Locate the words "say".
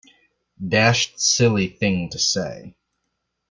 2.17-2.73